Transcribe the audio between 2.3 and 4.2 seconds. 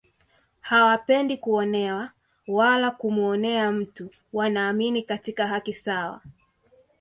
wala kumuonea mtu